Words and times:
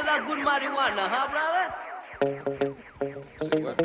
without 0.00 0.26
good 0.26 0.38
marijuana, 0.46 1.04
huh, 1.12 1.28
brother? 1.30 1.66
Say 3.42 3.58
what? 3.62 3.76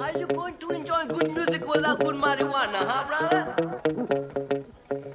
Are 0.00 0.18
you 0.18 0.26
going 0.28 0.56
to 0.58 0.70
enjoy 0.70 1.06
good 1.06 1.32
music 1.32 1.66
without 1.66 1.98
good 1.98 2.14
marijuana, 2.14 2.80
huh, 2.90 3.04
brother? 3.08 3.42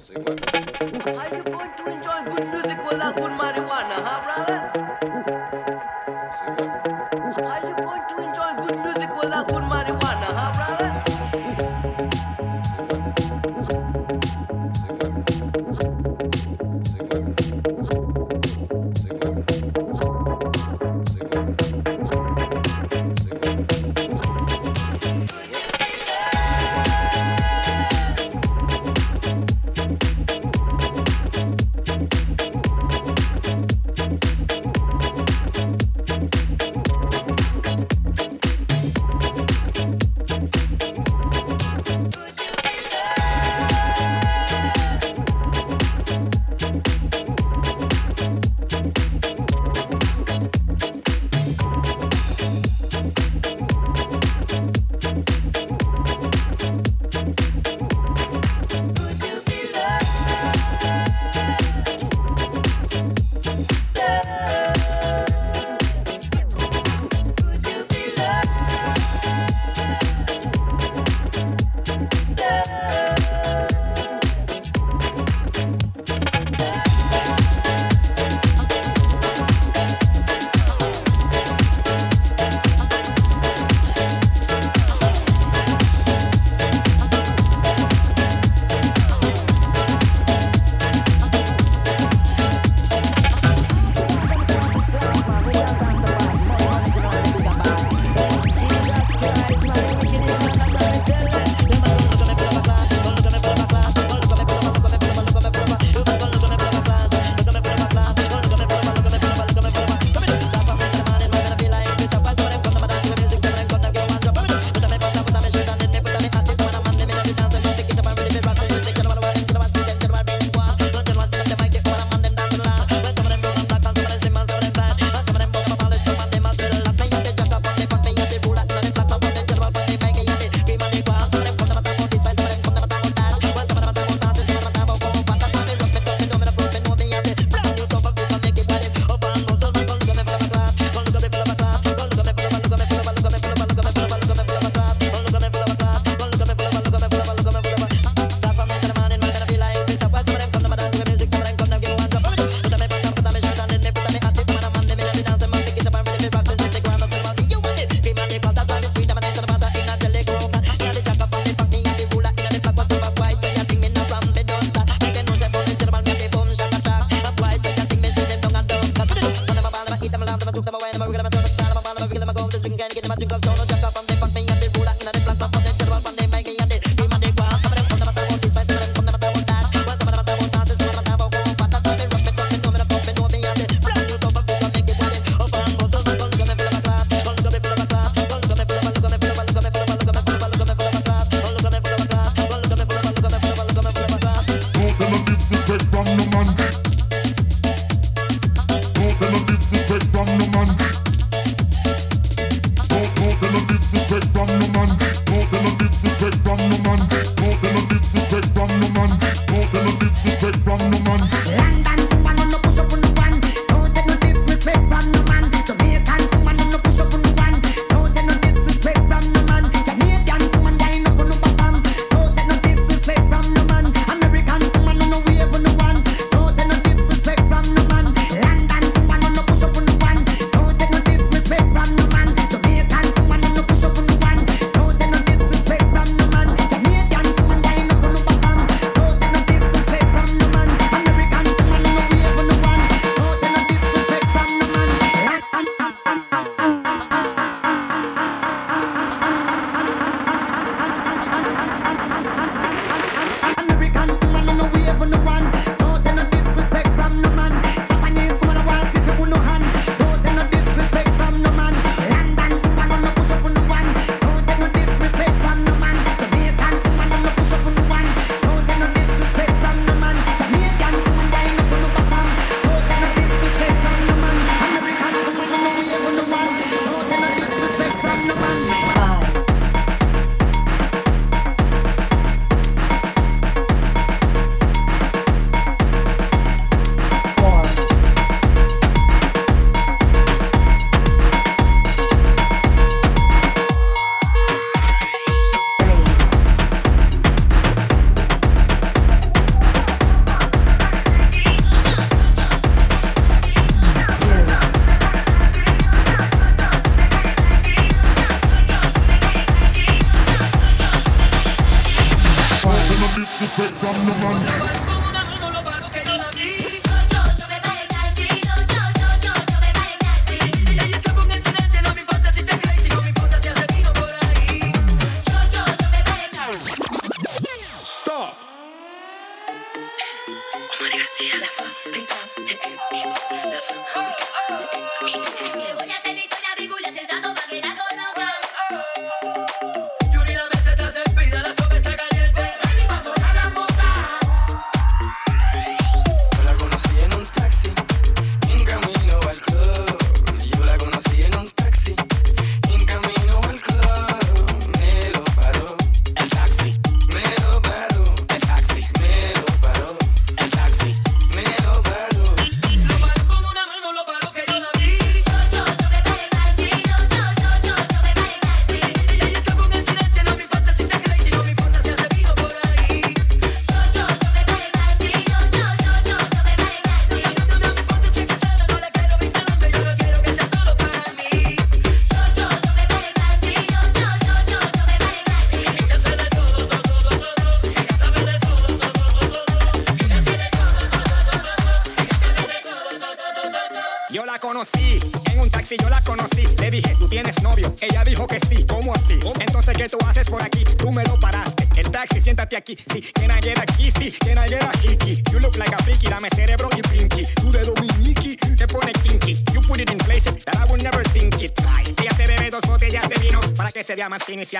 Say 0.02 0.16
what? 0.16 0.56
Are 1.21 1.29
you 1.36 1.44
going 1.44 1.71
to 1.78 1.84
enjoy 1.96 2.20
good 2.32 2.48
music 2.52 2.78
without 2.92 3.16
good 3.16 3.32
marijuana, 3.40 3.98
huh, 4.08 4.20
brother? 4.26 4.60
Say 6.39 6.50
what? 6.57 6.71
Are 7.54 7.62
you 7.70 7.75
going 7.88 8.04
to 8.10 8.16
enjoy 8.28 8.52
good 8.64 8.78
music 8.84 9.12
without 9.21 9.48
good 9.48 9.64
marijuana, 9.64 10.30
huh, 10.39 10.52
brother? 10.57 10.89
What? 12.88 13.43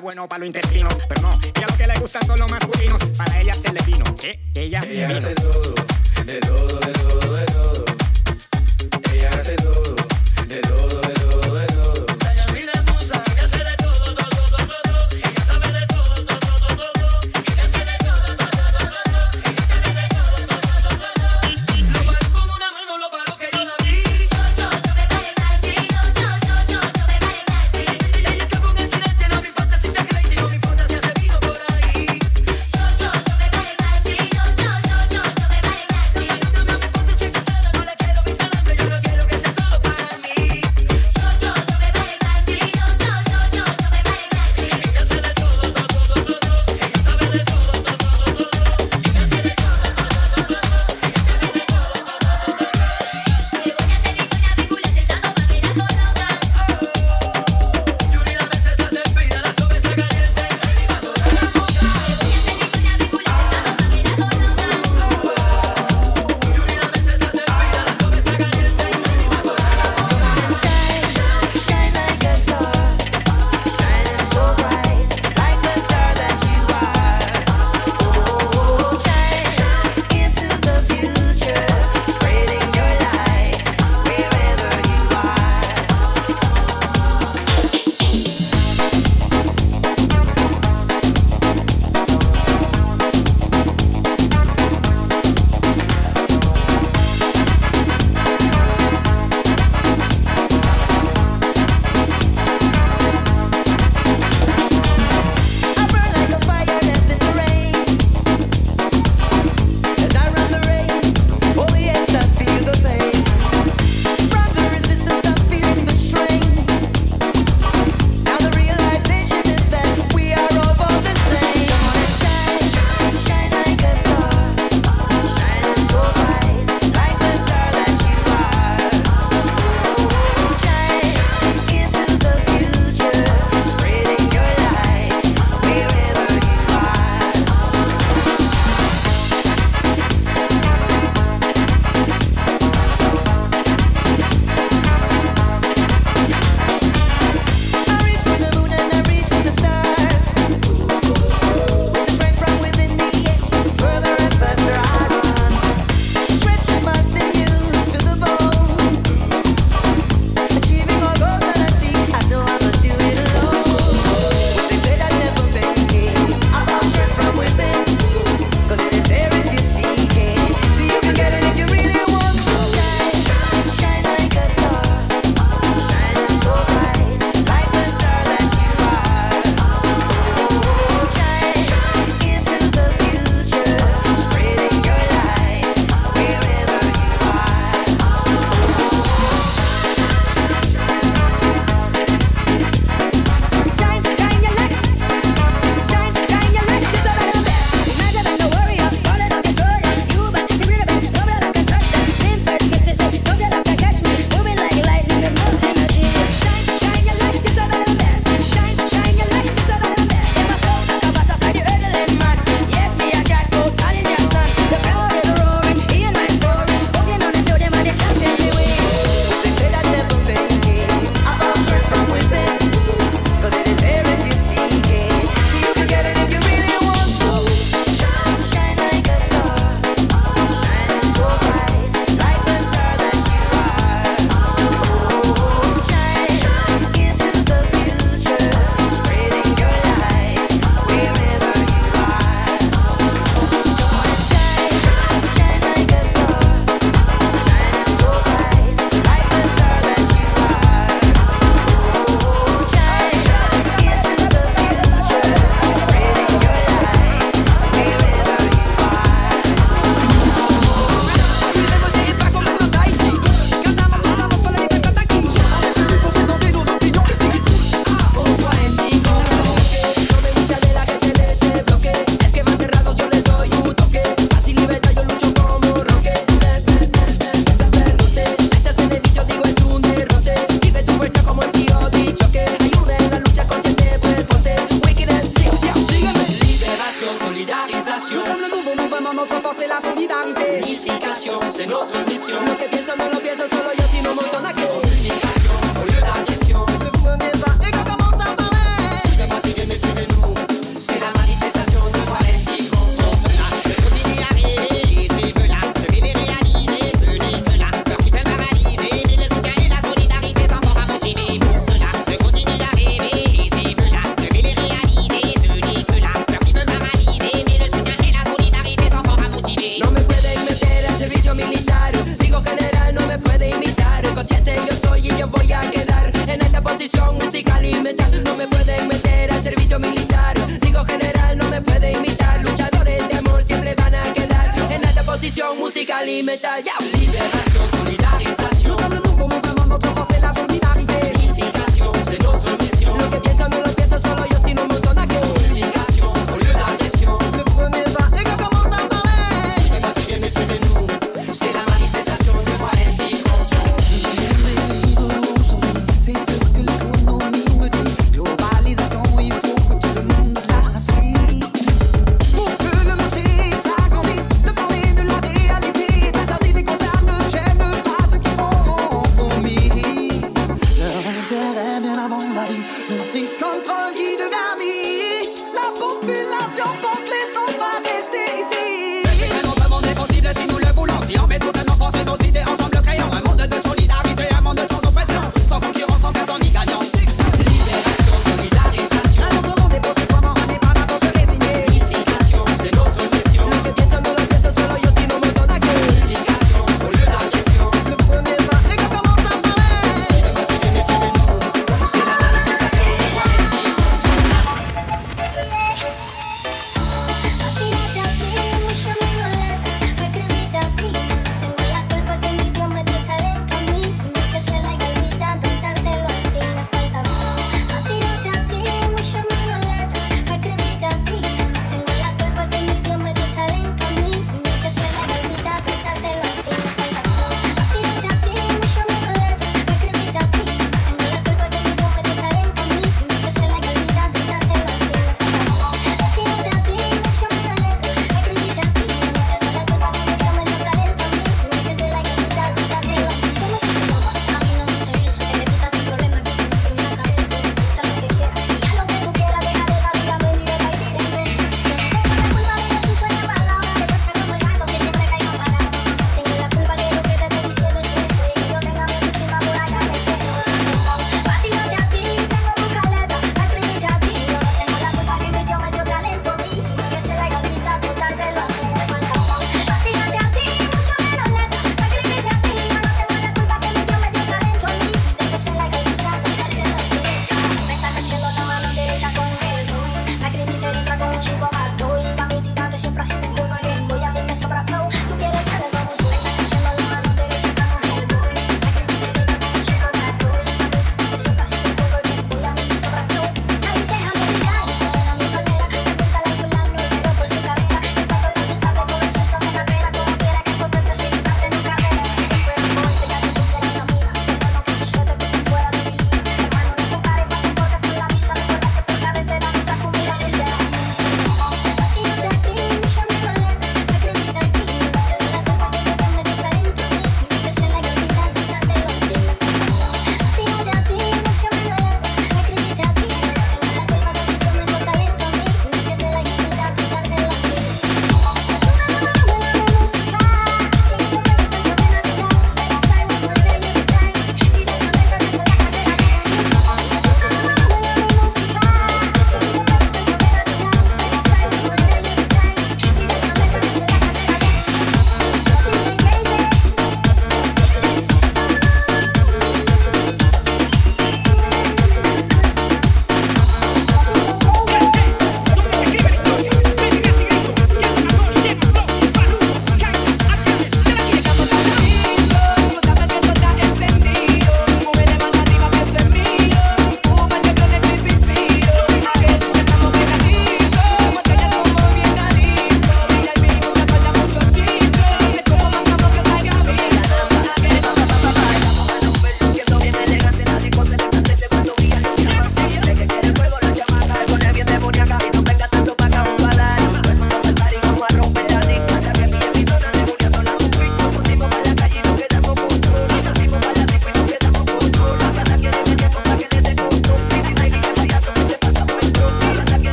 Bueno 0.00 0.26
para 0.26 0.40
los 0.40 0.48